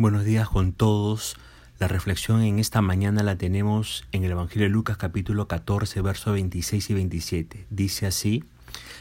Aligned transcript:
Buenos 0.00 0.24
días 0.24 0.48
con 0.48 0.74
todos. 0.74 1.34
La 1.80 1.88
reflexión 1.88 2.42
en 2.42 2.60
esta 2.60 2.80
mañana 2.80 3.24
la 3.24 3.34
tenemos 3.34 4.04
en 4.12 4.22
el 4.22 4.30
Evangelio 4.30 4.68
de 4.68 4.72
Lucas 4.72 4.96
capítulo 4.96 5.48
14, 5.48 6.00
versos 6.02 6.34
26 6.34 6.90
y 6.90 6.94
27. 6.94 7.66
Dice 7.68 8.06
así, 8.06 8.44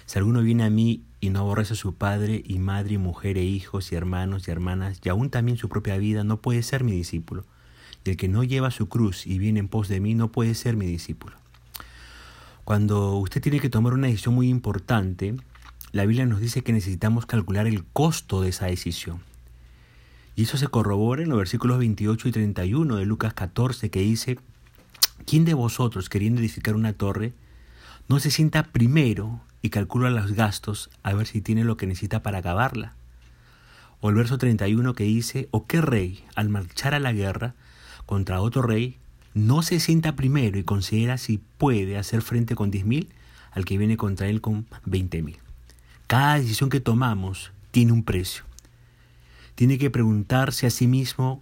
si 0.08 0.18
alguno 0.18 0.42
viene 0.42 0.64
a 0.64 0.72
mí 0.72 1.04
y 1.20 1.30
no 1.30 1.42
aborrece 1.42 1.74
a 1.74 1.76
su 1.76 1.94
padre 1.94 2.42
y 2.44 2.58
madre 2.58 2.96
y 2.96 2.98
mujer 2.98 3.38
e 3.38 3.44
hijos 3.44 3.92
y 3.92 3.96
hermanos 3.96 4.48
y 4.48 4.52
hermanas 4.52 5.00
y 5.04 5.10
aún 5.10 5.30
también 5.30 5.60
su 5.60 5.70
propia 5.70 6.00
vida, 6.00 6.24
no 6.24 6.42
puede 6.42 6.64
ser 6.64 6.84
mi 6.84 6.94
discípulo. 6.94 7.46
Y 8.04 8.10
el 8.10 8.18
que 8.18 8.28
no 8.28 8.44
lleva 8.44 8.72
su 8.72 8.90
cruz 8.90 9.28
y 9.28 9.38
viene 9.38 9.60
en 9.60 9.68
pos 9.68 9.90
de 9.90 10.00
mí, 10.00 10.16
no 10.16 10.32
puede 10.32 10.56
ser 10.56 10.78
mi 10.78 10.88
discípulo. 10.88 11.38
Cuando 12.64 13.18
usted 13.18 13.40
tiene 13.40 13.60
que 13.60 13.70
tomar 13.70 13.94
una 13.94 14.08
decisión 14.08 14.34
muy 14.34 14.50
importante, 14.50 15.36
la 15.92 16.08
Biblia 16.08 16.26
nos 16.26 16.40
dice 16.40 16.64
que 16.64 16.74
necesitamos 16.74 17.28
calcular 17.28 17.68
el 17.68 17.86
costo 17.86 18.42
de 18.42 18.50
esa 18.50 18.66
decisión. 18.66 19.27
Y 20.38 20.44
eso 20.44 20.56
se 20.56 20.68
corrobora 20.68 21.24
en 21.24 21.30
los 21.30 21.40
versículos 21.40 21.80
28 21.80 22.28
y 22.28 22.32
31 22.32 22.98
de 22.98 23.06
Lucas 23.08 23.34
14 23.34 23.90
que 23.90 24.02
dice, 24.02 24.38
¿quién 25.26 25.46
de 25.46 25.56
vosotros 25.56 26.10
queriendo 26.10 26.40
edificar 26.42 26.76
una 26.76 26.94
torre 26.94 27.34
no 28.08 28.20
se 28.20 28.30
sienta 28.30 28.62
primero 28.62 29.42
y 29.64 29.72
calcula 29.72 30.12
los 30.12 30.34
gastos 30.34 30.92
a 31.02 31.16
ver 31.16 31.26
si 31.26 31.42
tiene 31.42 31.64
lo 31.64 31.76
que 31.76 31.88
necesita 31.88 32.22
para 32.22 32.38
acabarla? 32.38 32.94
O 34.00 34.12
el 34.12 34.16
verso 34.16 34.38
31 34.38 34.94
que 34.94 35.06
dice, 35.06 35.48
¿o 35.50 35.66
qué 35.66 35.82
rey 35.82 36.24
al 36.36 36.50
marchar 36.50 36.94
a 36.94 37.00
la 37.00 37.14
guerra 37.14 37.56
contra 38.06 38.40
otro 38.40 38.62
rey 38.62 39.00
no 39.34 39.64
se 39.64 39.80
sienta 39.80 40.16
primero 40.16 40.60
y 40.60 40.64
considera 40.64 41.18
si 41.18 41.42
puede 41.58 41.98
hacer 41.98 42.22
frente 42.22 42.54
con 42.54 42.72
10.000 42.72 43.08
al 43.54 43.66
que 43.66 43.80
viene 43.80 43.98
contra 43.98 44.28
él 44.28 44.40
con 44.42 44.68
20.000? 44.86 45.38
Cada 46.06 46.36
decisión 46.36 46.70
que 46.70 46.80
tomamos 46.80 47.52
tiene 47.72 47.92
un 47.92 48.04
precio 48.04 48.44
tiene 49.58 49.80
que 49.80 49.90
preguntarse 49.90 50.68
a 50.68 50.70
sí 50.70 50.86
mismo 50.86 51.42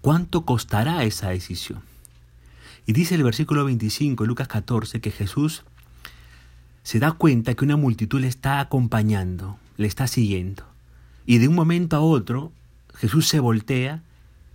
cuánto 0.00 0.44
costará 0.44 1.04
esa 1.04 1.28
decisión. 1.28 1.80
Y 2.86 2.92
dice 2.92 3.14
el 3.14 3.22
versículo 3.22 3.64
25, 3.64 4.24
Lucas 4.24 4.48
14, 4.48 5.00
que 5.00 5.12
Jesús 5.12 5.62
se 6.82 6.98
da 6.98 7.12
cuenta 7.12 7.54
que 7.54 7.64
una 7.64 7.76
multitud 7.76 8.20
le 8.20 8.26
está 8.26 8.58
acompañando, 8.58 9.60
le 9.76 9.86
está 9.86 10.08
siguiendo. 10.08 10.64
Y 11.24 11.38
de 11.38 11.46
un 11.46 11.54
momento 11.54 11.94
a 11.94 12.00
otro, 12.00 12.50
Jesús 12.96 13.28
se 13.28 13.38
voltea 13.38 14.02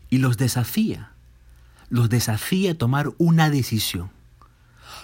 y 0.09 0.17
los 0.17 0.35
desafía. 0.35 1.13
Los 1.89 2.09
desafía 2.09 2.71
a 2.71 2.77
tomar 2.77 3.11
una 3.17 3.49
decisión. 3.49 4.09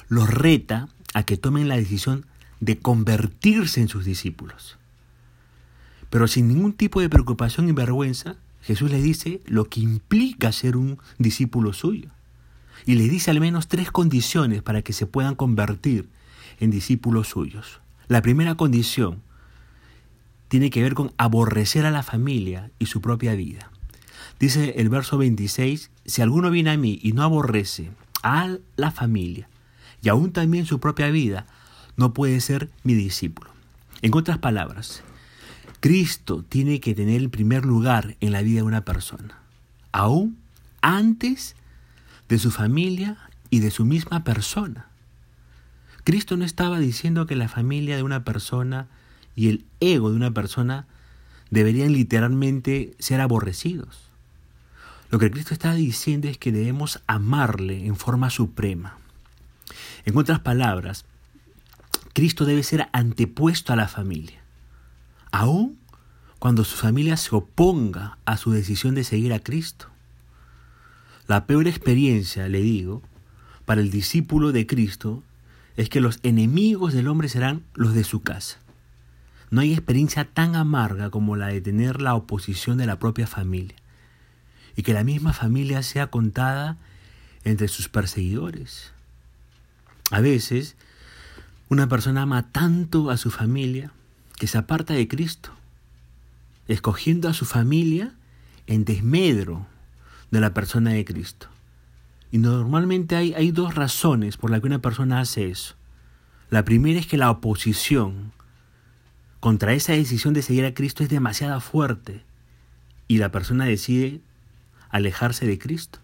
Los 0.09 0.29
reta 0.29 0.89
a 1.13 1.23
que 1.23 1.37
tomen 1.37 1.69
la 1.69 1.77
decisión 1.77 2.25
de 2.59 2.79
convertirse 2.79 3.79
en 3.79 3.87
sus 3.87 4.03
discípulos. 4.03 4.77
Pero 6.09 6.27
sin 6.27 6.47
ningún 6.47 6.73
tipo 6.73 7.01
de 7.01 7.09
preocupación 7.09 7.67
y 7.69 7.73
vergüenza, 7.73 8.35
Jesús 8.61 8.91
le 8.91 9.01
dice 9.01 9.41
lo 9.45 9.65
que 9.65 9.79
implica 9.79 10.51
ser 10.51 10.77
un 10.77 10.99
discípulo 11.17 11.73
suyo. 11.73 12.09
Y 12.85 12.95
le 12.95 13.07
dice 13.09 13.31
al 13.31 13.39
menos 13.39 13.67
tres 13.67 13.91
condiciones 13.91 14.61
para 14.61 14.81
que 14.81 14.93
se 14.93 15.05
puedan 15.05 15.35
convertir 15.35 16.07
en 16.59 16.71
discípulos 16.71 17.27
suyos. 17.27 17.81
La 18.07 18.21
primera 18.21 18.55
condición 18.55 19.21
tiene 20.47 20.69
que 20.69 20.81
ver 20.81 20.93
con 20.93 21.11
aborrecer 21.17 21.85
a 21.85 21.91
la 21.91 22.03
familia 22.03 22.71
y 22.79 22.85
su 22.85 23.01
propia 23.01 23.35
vida. 23.35 23.69
Dice 24.39 24.75
el 24.77 24.89
verso 24.89 25.17
26, 25.17 25.89
si 26.05 26.21
alguno 26.21 26.51
viene 26.51 26.71
a 26.71 26.77
mí 26.77 26.99
y 27.01 27.11
no 27.13 27.23
aborrece 27.23 27.91
a 28.23 28.57
la 28.75 28.91
familia 28.91 29.49
y 30.01 30.09
aún 30.09 30.31
también 30.31 30.65
su 30.65 30.79
propia 30.79 31.09
vida, 31.09 31.45
no 31.95 32.13
puede 32.13 32.39
ser 32.39 32.69
mi 32.83 32.93
discípulo. 32.93 33.49
En 34.01 34.13
otras 34.13 34.37
palabras, 34.37 35.03
Cristo 35.79 36.43
tiene 36.47 36.79
que 36.79 36.95
tener 36.95 37.21
el 37.21 37.29
primer 37.29 37.63
lugar 37.63 38.17
en 38.19 38.31
la 38.31 38.41
vida 38.41 38.61
de 38.61 38.67
una 38.67 38.83
persona, 38.83 39.37
aún 39.91 40.37
antes 40.81 41.55
de 42.29 42.39
su 42.39 42.49
familia 42.49 43.17
y 43.51 43.59
de 43.59 43.69
su 43.69 43.85
misma 43.85 44.23
persona. 44.23 44.87
Cristo 46.03 46.35
no 46.35 46.45
estaba 46.45 46.79
diciendo 46.79 47.27
que 47.27 47.35
la 47.35 47.47
familia 47.47 47.95
de 47.95 48.03
una 48.03 48.23
persona 48.23 48.87
y 49.35 49.49
el 49.49 49.65
ego 49.79 50.09
de 50.09 50.15
una 50.15 50.31
persona 50.31 50.87
deberían 51.51 51.93
literalmente 51.93 52.95
ser 52.97 53.21
aborrecidos. 53.21 54.09
Lo 55.11 55.19
que 55.19 55.29
Cristo 55.29 55.53
está 55.53 55.73
diciendo 55.73 56.27
es 56.27 56.39
que 56.39 56.51
debemos 56.51 57.01
amarle 57.05 57.85
en 57.85 57.95
forma 57.95 58.31
suprema. 58.31 58.97
En 60.05 60.17
otras 60.17 60.39
palabras, 60.39 61.05
Cristo 62.13 62.45
debe 62.45 62.63
ser 62.63 62.89
antepuesto 62.93 63.73
a 63.73 63.75
la 63.75 63.87
familia 63.87 64.46
aún 65.31 65.79
cuando 66.39 66.63
su 66.63 66.77
familia 66.77 67.17
se 67.17 67.35
oponga 67.35 68.17
a 68.25 68.37
su 68.37 68.51
decisión 68.51 68.95
de 68.95 69.03
seguir 69.03 69.33
a 69.33 69.39
Cristo. 69.39 69.87
La 71.27 71.45
peor 71.45 71.67
experiencia, 71.67 72.47
le 72.47 72.61
digo, 72.61 73.01
para 73.65 73.81
el 73.81 73.91
discípulo 73.91 74.51
de 74.51 74.65
Cristo 74.65 75.23
es 75.75 75.89
que 75.89 76.01
los 76.01 76.19
enemigos 76.23 76.93
del 76.93 77.07
hombre 77.07 77.29
serán 77.29 77.63
los 77.73 77.93
de 77.93 78.03
su 78.03 78.21
casa. 78.21 78.59
No 79.49 79.61
hay 79.61 79.73
experiencia 79.73 80.25
tan 80.25 80.55
amarga 80.55 81.09
como 81.09 81.35
la 81.35 81.47
de 81.47 81.61
tener 81.61 82.01
la 82.01 82.15
oposición 82.15 82.77
de 82.77 82.85
la 82.85 82.99
propia 82.99 83.27
familia 83.27 83.75
y 84.75 84.83
que 84.83 84.93
la 84.93 85.03
misma 85.03 85.33
familia 85.33 85.83
sea 85.83 86.07
contada 86.07 86.77
entre 87.43 87.67
sus 87.67 87.89
perseguidores. 87.89 88.91
A 90.11 90.21
veces, 90.21 90.75
una 91.69 91.87
persona 91.87 92.23
ama 92.23 92.51
tanto 92.51 93.09
a 93.09 93.17
su 93.17 93.31
familia 93.31 93.91
que 94.37 94.47
se 94.47 94.57
aparta 94.57 94.93
de 94.93 95.07
Cristo, 95.07 95.51
escogiendo 96.67 97.27
a 97.29 97.33
su 97.33 97.45
familia 97.45 98.13
en 98.67 98.85
desmedro 98.85 99.65
de 100.31 100.39
la 100.39 100.53
persona 100.53 100.91
de 100.91 101.05
Cristo. 101.05 101.47
Y 102.31 102.37
normalmente 102.39 103.15
hay, 103.15 103.33
hay 103.33 103.51
dos 103.51 103.75
razones 103.75 104.37
por 104.37 104.51
las 104.51 104.61
que 104.61 104.67
una 104.67 104.79
persona 104.79 105.19
hace 105.19 105.49
eso. 105.49 105.75
La 106.49 106.65
primera 106.65 106.99
es 106.99 107.07
que 107.07 107.17
la 107.17 107.31
oposición 107.31 108.31
contra 109.39 109.73
esa 109.73 109.93
decisión 109.93 110.33
de 110.33 110.41
seguir 110.41 110.65
a 110.65 110.73
Cristo 110.73 111.03
es 111.03 111.09
demasiado 111.09 111.59
fuerte 111.61 112.23
y 113.07 113.17
la 113.17 113.31
persona 113.31 113.65
decide 113.65 114.21
alejarse 114.89 115.45
de 115.45 115.57
Cristo. 115.57 115.99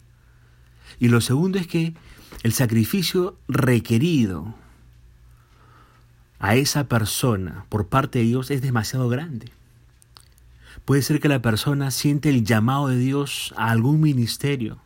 Y 0.99 1.09
lo 1.09 1.21
segundo 1.21 1.59
es 1.59 1.67
que 1.67 1.93
el 2.43 2.53
sacrificio 2.53 3.37
requerido 3.47 4.55
a 6.43 6.55
esa 6.57 6.89
persona 6.89 7.65
por 7.69 7.87
parte 7.87 8.19
de 8.19 8.25
Dios 8.25 8.51
es 8.51 8.61
demasiado 8.61 9.07
grande. 9.07 9.53
Puede 10.83 11.01
ser 11.01 11.21
que 11.21 11.29
la 11.29 11.41
persona 11.41 11.89
siente 11.89 12.27
el 12.27 12.43
llamado 12.43 12.89
de 12.89 12.97
Dios 12.97 13.53
a 13.55 13.71
algún 13.71 14.01
ministerio, 14.01 14.77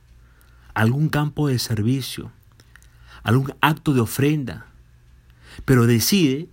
a 0.76 0.82
algún 0.82 1.10
campo 1.10 1.48
de 1.48 1.58
servicio, 1.58 2.32
a 3.24 3.30
algún 3.30 3.56
acto 3.60 3.96
de 3.96 4.02
ofrenda, 4.02 4.68
pero 5.66 5.88
decide 5.88 6.48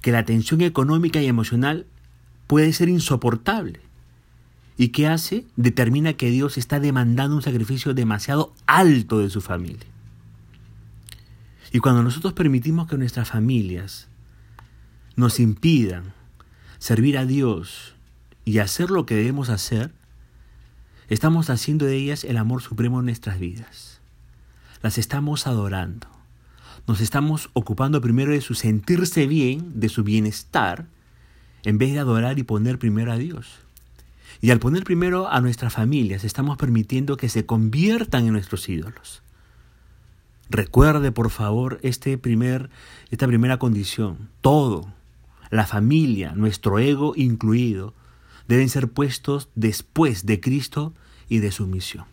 que 0.00 0.10
la 0.10 0.24
tensión 0.24 0.62
económica 0.62 1.20
y 1.20 1.26
emocional 1.26 1.84
puede 2.46 2.72
ser 2.72 2.88
insoportable. 2.88 3.80
¿Y 4.78 4.88
qué 4.88 5.06
hace? 5.06 5.44
Determina 5.56 6.14
que 6.14 6.30
Dios 6.30 6.56
está 6.56 6.80
demandando 6.80 7.36
un 7.36 7.42
sacrificio 7.42 7.92
demasiado 7.92 8.54
alto 8.64 9.18
de 9.18 9.28
su 9.28 9.42
familia. 9.42 9.84
Y 11.72 11.80
cuando 11.80 12.02
nosotros 12.02 12.32
permitimos 12.32 12.86
que 12.86 12.96
nuestras 12.96 13.28
familias 13.28 14.08
nos 15.16 15.40
impidan 15.40 16.12
servir 16.78 17.18
a 17.18 17.24
Dios 17.24 17.94
y 18.44 18.58
hacer 18.58 18.90
lo 18.90 19.06
que 19.06 19.16
debemos 19.16 19.48
hacer, 19.48 19.92
estamos 21.08 21.50
haciendo 21.50 21.86
de 21.86 21.96
ellas 21.96 22.22
el 22.24 22.36
amor 22.36 22.62
supremo 22.62 23.00
en 23.00 23.06
nuestras 23.06 23.40
vidas. 23.40 24.00
Las 24.82 24.98
estamos 24.98 25.46
adorando. 25.46 26.06
Nos 26.86 27.00
estamos 27.00 27.50
ocupando 27.54 28.00
primero 28.00 28.30
de 28.30 28.40
su 28.40 28.54
sentirse 28.54 29.26
bien, 29.26 29.80
de 29.80 29.88
su 29.88 30.04
bienestar, 30.04 30.86
en 31.64 31.78
vez 31.78 31.92
de 31.92 31.98
adorar 31.98 32.38
y 32.38 32.44
poner 32.44 32.78
primero 32.78 33.10
a 33.10 33.16
Dios. 33.16 33.58
Y 34.40 34.50
al 34.50 34.60
poner 34.60 34.84
primero 34.84 35.28
a 35.28 35.40
nuestras 35.40 35.72
familias, 35.72 36.22
estamos 36.22 36.58
permitiendo 36.58 37.16
que 37.16 37.30
se 37.30 37.46
conviertan 37.46 38.26
en 38.26 38.34
nuestros 38.34 38.68
ídolos. 38.68 39.22
Recuerde, 40.50 41.10
por 41.10 41.30
favor, 41.30 41.80
este 41.82 42.18
primer, 42.18 42.70
esta 43.10 43.26
primera 43.26 43.58
condición. 43.58 44.28
Todo, 44.42 44.92
la 45.50 45.66
familia, 45.66 46.32
nuestro 46.32 46.78
ego 46.78 47.14
incluido, 47.16 47.94
deben 48.48 48.68
ser 48.68 48.88
puestos 48.88 49.48
después 49.54 50.26
de 50.26 50.40
Cristo 50.40 50.94
y 51.28 51.38
de 51.38 51.50
su 51.50 51.66
misión. 51.66 52.04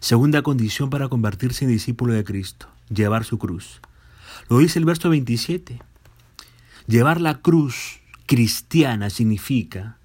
Segunda 0.00 0.42
condición 0.42 0.90
para 0.90 1.08
convertirse 1.08 1.64
en 1.64 1.70
discípulo 1.70 2.12
de 2.12 2.24
Cristo, 2.24 2.68
llevar 2.88 3.24
su 3.24 3.38
cruz. 3.38 3.80
Lo 4.48 4.58
dice 4.58 4.78
el 4.78 4.84
verso 4.84 5.10
27. 5.10 5.80
Llevar 6.86 7.20
la 7.20 7.40
cruz 7.40 8.00
cristiana 8.26 9.10
significa 9.10 9.98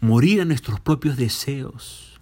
morir 0.00 0.40
a 0.40 0.44
nuestros 0.44 0.80
propios 0.80 1.16
deseos. 1.16 2.20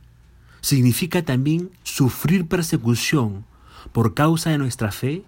Significa 0.60 1.22
también 1.22 1.70
sufrir 1.82 2.46
persecución 2.46 3.44
por 3.92 4.14
causa 4.14 4.50
de 4.50 4.58
nuestra 4.58 4.92
fe 4.92 5.24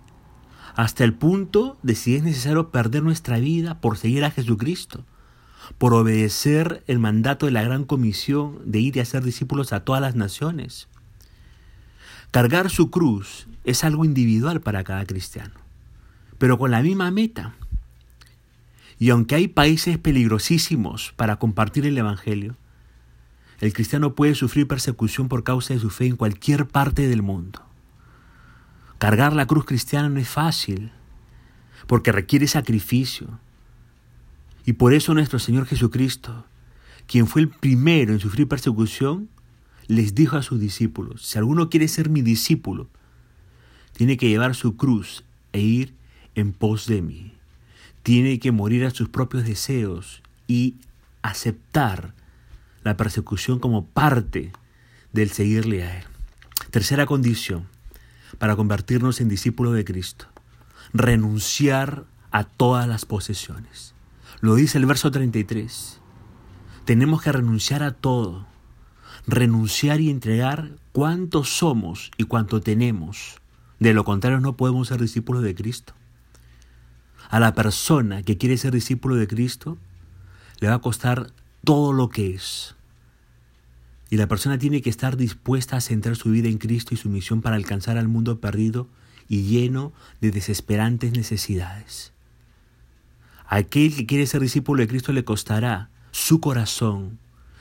hasta 0.75 1.05
el 1.05 1.15
punto 1.15 1.79
de 1.83 1.95
si 1.95 2.17
es 2.17 2.23
necesario 2.23 2.71
perder 2.71 3.03
nuestra 3.03 3.39
vida 3.39 3.81
por 3.81 3.97
seguir 3.97 4.25
a 4.25 4.31
Jesucristo, 4.31 5.05
por 5.79 5.95
obedecer 5.95 6.83
el 6.87 6.99
mandato 6.99 7.47
de 7.47 7.53
la 7.53 7.63
gran 7.63 7.85
comisión 7.85 8.59
de 8.65 8.81
ir 8.81 8.97
y 8.97 9.01
hacer 9.01 9.23
discípulos 9.23 9.73
a 9.73 9.85
todas 9.85 10.03
las 10.03 10.15
naciones. 10.15 10.89
Cargar 12.31 12.71
su 12.71 12.91
cruz 12.91 13.47
es 13.63 13.85
algo 13.85 14.05
individual 14.05 14.61
para 14.61 14.83
cada 14.83 15.07
cristiano, 15.07 15.55
pero 16.39 16.59
con 16.59 16.71
la 16.71 16.83
misma 16.83 17.11
meta. 17.11 17.55
Y 18.99 19.11
aunque 19.11 19.37
hay 19.37 19.49
países 19.49 19.99
peligrosísimos 19.99 21.13
para 21.17 21.37
compartir 21.37 21.87
el 21.87 21.97
Evangelio, 21.97 22.57
el 23.61 23.73
cristiano 23.73 24.15
puede 24.15 24.35
sufrir 24.35 24.67
persecución 24.67 25.29
por 25.29 25.45
causa 25.45 25.75
de 25.75 25.81
su 25.81 25.91
fe 25.91 26.07
en 26.07 26.17
cualquier 26.17 26.67
parte 26.67 27.09
del 27.09 27.23
mundo. 27.23 27.64
Cargar 28.99 29.35
la 29.35 29.47
cruz 29.47 29.65
cristiana 29.65 30.09
no 30.09 30.21
es 30.21 30.29
fácil, 30.29 30.93
porque 31.87 32.13
requiere 32.13 32.47
sacrificio. 32.47 33.39
Y 34.65 34.75
por 34.75 34.95
eso 34.95 35.15
nuestro 35.15 35.39
Señor 35.39 35.67
Jesucristo, 35.67 36.47
quien 37.07 37.27
fue 37.27 37.43
el 37.43 37.49
primero 37.49 38.13
en 38.13 38.21
sufrir 38.21 38.49
persecución, 38.49 39.29
les 39.87 40.15
dijo 40.15 40.37
a 40.37 40.43
sus 40.43 40.59
discípulos, 40.59 41.23
si 41.23 41.39
alguno 41.39 41.69
quiere 41.69 41.89
ser 41.89 42.09
mi 42.09 42.23
discípulo, 42.23 42.89
tiene 43.93 44.17
que 44.17 44.29
llevar 44.29 44.55
su 44.55 44.77
cruz 44.77 45.25
e 45.53 45.61
ir 45.61 45.95
en 46.35 46.53
pos 46.53 46.87
de 46.87 47.03
mí. 47.03 47.35
Tiene 48.03 48.39
que 48.39 48.53
morir 48.53 48.85
a 48.85 48.91
sus 48.91 49.09
propios 49.09 49.45
deseos 49.45 50.23
y 50.47 50.77
aceptar 51.23 52.15
la 52.83 52.97
persecución 52.97 53.59
como 53.59 53.87
parte 53.87 54.53
del 55.13 55.31
seguirle 55.31 55.85
a 55.85 55.99
Él. 55.99 56.05
Tercera 56.71 57.07
condición 57.07 57.67
para 58.39 58.57
convertirnos 58.57 59.21
en 59.21 59.29
discípulos 59.29 59.75
de 59.75 59.85
Cristo. 59.85 60.27
Renunciar 60.93 62.05
a 62.31 62.45
todas 62.45 62.89
las 62.89 63.05
posesiones. 63.05 63.95
Lo 64.41 64.55
dice 64.55 64.79
el 64.79 64.87
verso 64.87 65.11
33. 65.11 66.01
Tenemos 66.85 67.23
que 67.23 67.33
renunciar 67.33 67.83
a 67.83 67.93
todo 67.93 68.47
renunciar 69.27 70.01
y 70.01 70.11
entregar 70.11 70.73
cuánto 70.93 71.45
somos 71.45 72.11
y 72.17 72.25
cuánto 72.25 72.61
tenemos. 72.61 73.41
De 73.79 73.95
lo 73.95 74.05
contrario 74.05 74.41
no 74.41 74.57
podemos 74.57 74.89
ser 74.89 75.01
discípulos 75.01 75.43
de 75.43 75.55
Cristo. 75.55 75.95
A 77.31 77.41
la 77.41 77.55
persona 77.55 78.23
que 78.23 78.37
quiere 78.37 78.57
ser 78.57 78.73
discípulo 78.73 79.17
de 79.17 79.27
Cristo 79.27 79.79
le 80.61 80.69
va 80.69 80.75
a 80.75 80.81
costar 80.81 81.31
todo 81.65 81.93
lo 81.93 82.09
que 82.11 82.35
es. 82.35 82.77
Y 84.15 84.17
la 84.17 84.29
persona 84.29 84.59
tiene 84.59 84.81
que 84.81 84.91
estar 84.91 85.17
dispuesta 85.17 85.77
a 85.77 85.81
centrar 85.81 86.15
su 86.15 86.31
vida 86.31 86.49
en 86.49 86.59
Cristo 86.59 86.95
y 86.95 86.97
su 86.97 87.09
misión 87.09 87.43
para 87.43 87.57
alcanzar 87.57 87.99
al 87.99 88.07
mundo 88.07 88.39
perdido 88.39 88.87
y 89.29 89.43
lleno 89.43 89.93
de 90.21 90.31
desesperantes 90.31 91.11
necesidades. 91.15 92.13
Aquel 93.49 93.93
que 93.93 94.07
quiere 94.07 94.29
ser 94.29 94.41
discípulo 94.41 94.83
de 94.83 94.87
Cristo 94.87 95.13
le 95.13 95.25
costará 95.25 95.91
su 96.13 96.39
corazón, 96.39 97.19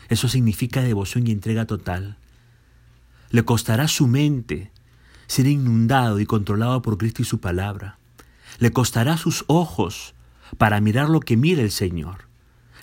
eso 0.09 0.27
significa 0.27 0.83
devoción 0.83 1.25
y 1.25 1.31
entrega 1.31 1.65
total. 1.65 2.17
Le 3.31 3.43
costará 3.45 3.87
su 3.87 4.05
mente 4.05 4.69
ser 5.25 5.47
inundado 5.47 6.19
y 6.19 6.27
controlado 6.27 6.83
por 6.83 6.99
Cristo 6.99 7.23
y 7.23 7.25
su 7.25 7.39
palabra. 7.39 7.97
Le 8.59 8.71
costará 8.71 9.17
sus 9.17 9.43
ojos 9.47 10.13
para 10.59 10.79
mirar 10.81 11.09
lo 11.09 11.19
que 11.19 11.35
mira 11.35 11.63
el 11.63 11.71
Señor. 11.71 12.27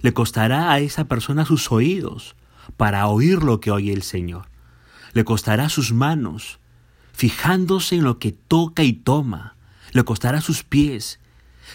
Le 0.02 0.12
costará 0.12 0.72
a 0.72 0.80
esa 0.80 1.04
persona 1.04 1.44
sus 1.44 1.70
oídos 1.70 2.34
para 2.76 3.06
oír 3.06 3.42
lo 3.42 3.60
que 3.60 3.70
oye 3.70 3.92
el 3.92 4.02
Señor. 4.02 4.48
Le 5.12 5.24
costará 5.24 5.68
sus 5.68 5.92
manos 5.92 6.58
fijándose 7.12 7.96
en 7.96 8.04
lo 8.04 8.18
que 8.18 8.32
toca 8.32 8.82
y 8.82 8.92
toma. 8.92 9.56
Le 9.92 10.04
costará 10.04 10.40
sus 10.40 10.62
pies 10.62 11.20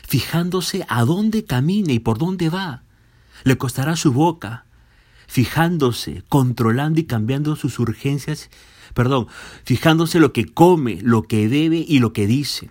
fijándose 0.08 0.86
a 0.90 1.06
dónde 1.06 1.46
camina 1.46 1.94
y 1.94 2.00
por 2.00 2.18
dónde 2.18 2.50
va. 2.50 2.84
Le 3.44 3.58
costará 3.58 3.96
su 3.96 4.12
boca 4.12 4.66
fijándose, 5.28 6.24
controlando 6.30 7.00
y 7.00 7.06
cambiando 7.06 7.56
sus 7.56 7.80
urgencias, 7.80 8.50
perdón, 8.94 9.28
fijándose 9.64 10.20
lo 10.20 10.34
que 10.34 10.46
come, 10.46 11.00
lo 11.02 11.24
que 11.24 11.50
debe 11.50 11.84
y 11.88 12.00
lo 12.00 12.14
que 12.14 12.28
dice. 12.28 12.70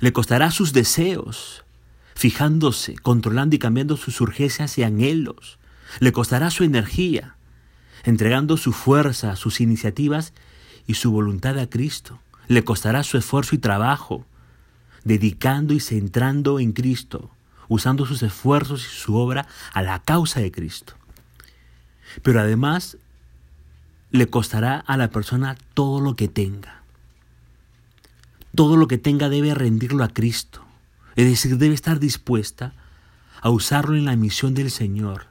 Le 0.00 0.12
costará 0.12 0.50
sus 0.50 0.72
deseos, 0.72 1.64
fijándose, 2.14 2.94
controlando 2.96 3.56
y 3.56 3.58
cambiando 3.58 3.96
sus 3.96 4.20
urgencias 4.20 4.78
y 4.78 4.82
anhelos. 4.82 5.58
Le 6.00 6.12
costará 6.12 6.50
su 6.50 6.64
energía, 6.64 7.36
entregando 8.04 8.56
su 8.56 8.72
fuerza, 8.72 9.36
sus 9.36 9.60
iniciativas 9.60 10.32
y 10.86 10.94
su 10.94 11.10
voluntad 11.10 11.58
a 11.58 11.68
Cristo. 11.68 12.20
Le 12.48 12.64
costará 12.64 13.02
su 13.02 13.16
esfuerzo 13.16 13.54
y 13.54 13.58
trabajo, 13.58 14.26
dedicando 15.04 15.74
y 15.74 15.80
centrando 15.80 16.60
en 16.60 16.72
Cristo, 16.72 17.30
usando 17.68 18.06
sus 18.06 18.22
esfuerzos 18.22 18.84
y 18.84 19.00
su 19.00 19.16
obra 19.16 19.46
a 19.72 19.82
la 19.82 20.02
causa 20.02 20.40
de 20.40 20.52
Cristo. 20.52 20.94
Pero 22.22 22.40
además 22.40 22.98
le 24.10 24.28
costará 24.28 24.78
a 24.78 24.96
la 24.96 25.10
persona 25.10 25.56
todo 25.74 26.00
lo 26.00 26.14
que 26.14 26.28
tenga. 26.28 26.82
Todo 28.54 28.76
lo 28.76 28.86
que 28.86 28.98
tenga 28.98 29.28
debe 29.28 29.54
rendirlo 29.54 30.04
a 30.04 30.08
Cristo. 30.08 30.64
Es 31.16 31.26
decir, 31.28 31.58
debe 31.58 31.74
estar 31.74 31.98
dispuesta 31.98 32.72
a 33.40 33.50
usarlo 33.50 33.96
en 33.96 34.04
la 34.04 34.16
misión 34.16 34.54
del 34.54 34.70
Señor. 34.70 35.26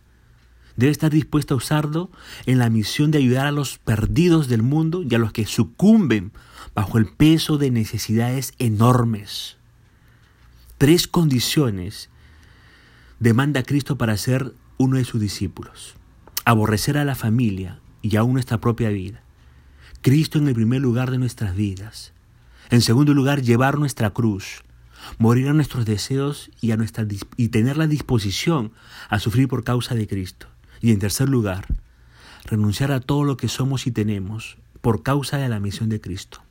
Debe 0.76 0.92
estar 0.92 1.12
dispuesta 1.12 1.54
a 1.54 1.58
usarlo 1.58 2.10
en 2.46 2.58
la 2.58 2.70
misión 2.70 3.12
de 3.12 3.20
ayudar 3.20 3.46
a 3.46 3.52
los 3.52 3.78
perdidos 3.78 4.48
del 4.48 4.64
mundo 4.64 5.04
y 5.04 5.14
a 5.14 5.20
los 5.20 5.32
que 5.32 5.46
sucumben 5.46 6.32
bajo 6.74 6.98
el 6.98 7.08
peso 7.08 7.58
de 7.58 7.72
necesidades 7.72 8.54
enormes. 8.58 9.58
Tres 10.78 11.08
condiciones 11.08 12.10
demanda 13.20 13.64
Cristo 13.64 13.98
para 13.98 14.18
ser 14.18 14.54
uno 14.78 14.98
de 14.98 15.06
sus 15.06 15.22
discípulos 15.22 15.96
aborrecer 16.46 16.98
a 16.98 17.06
la 17.06 17.16
familia 17.16 17.80
y 18.02 18.16
aún 18.18 18.34
nuestra 18.34 18.60
propia 18.60 18.90
vida. 18.90 19.22
Cristo 20.02 20.38
en 20.38 20.48
el 20.48 20.54
primer 20.54 20.82
lugar 20.82 21.12
de 21.12 21.18
nuestras 21.18 21.56
vidas. 21.56 22.14
En 22.70 22.82
segundo 22.82 23.14
lugar, 23.14 23.42
llevar 23.42 23.78
nuestra 23.78 24.10
cruz, 24.10 24.64
morir 25.18 25.48
a 25.48 25.54
nuestros 25.54 25.86
deseos 25.86 26.52
y, 26.60 26.72
a 26.72 26.78
y 27.38 27.48
tener 27.50 27.78
la 27.78 27.88
disposición 27.88 28.74
a 29.10 29.20
sufrir 29.20 29.48
por 29.48 29.64
causa 29.64 29.96
de 29.96 30.08
Cristo. 30.08 30.48
Y 30.84 30.92
en 30.92 31.00
tercer 31.00 31.30
lugar, 31.30 31.66
renunciar 32.44 32.92
a 32.92 33.00
todo 33.00 33.24
lo 33.24 33.38
que 33.38 33.48
somos 33.48 33.88
y 33.88 33.92
tenemos 33.92 34.58
por 34.82 35.02
causa 35.02 35.38
de 35.38 35.48
la 35.48 35.62
misión 35.62 35.88
de 35.88 36.02
Cristo. 36.02 36.42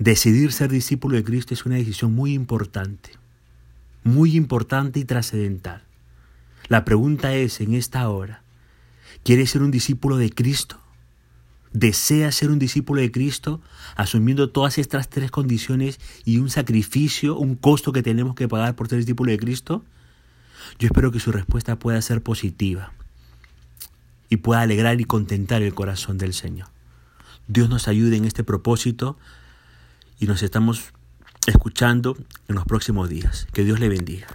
Decidir 0.00 0.50
ser 0.50 0.72
discípulo 0.72 1.14
de 1.14 1.22
Cristo 1.22 1.54
es 1.54 1.64
una 1.64 1.76
decisión 1.76 2.12
muy 2.12 2.34
importante, 2.34 3.10
muy 4.02 4.34
importante 4.34 4.98
y 4.98 5.04
trascendental. 5.04 5.84
La 6.66 6.84
pregunta 6.84 7.32
es 7.32 7.60
en 7.60 7.74
esta 7.74 8.08
hora, 8.08 8.42
¿quieres 9.22 9.50
ser 9.50 9.62
un 9.62 9.70
discípulo 9.70 10.16
de 10.16 10.30
Cristo? 10.30 10.80
¿Deseas 11.72 12.34
ser 12.34 12.50
un 12.50 12.58
discípulo 12.58 13.02
de 13.02 13.12
Cristo 13.12 13.60
asumiendo 13.94 14.50
todas 14.50 14.78
estas 14.78 15.08
tres 15.08 15.30
condiciones 15.30 16.00
y 16.24 16.38
un 16.38 16.50
sacrificio, 16.50 17.38
un 17.38 17.54
costo 17.54 17.92
que 17.92 18.02
tenemos 18.02 18.34
que 18.34 18.48
pagar 18.48 18.74
por 18.74 18.88
ser 18.88 18.98
discípulo 18.98 19.30
de 19.30 19.38
Cristo? 19.38 19.84
Yo 20.78 20.86
espero 20.86 21.12
que 21.12 21.20
su 21.20 21.32
respuesta 21.32 21.78
pueda 21.78 22.00
ser 22.02 22.22
positiva 22.22 22.92
y 24.28 24.36
pueda 24.36 24.60
alegrar 24.60 25.00
y 25.00 25.04
contentar 25.04 25.62
el 25.62 25.74
corazón 25.74 26.18
del 26.18 26.32
Señor. 26.34 26.68
Dios 27.48 27.68
nos 27.68 27.88
ayude 27.88 28.16
en 28.16 28.24
este 28.24 28.44
propósito 28.44 29.18
y 30.20 30.26
nos 30.26 30.42
estamos 30.42 30.92
escuchando 31.46 32.16
en 32.48 32.54
los 32.54 32.64
próximos 32.64 33.08
días. 33.08 33.46
Que 33.52 33.64
Dios 33.64 33.80
le 33.80 33.88
bendiga. 33.88 34.28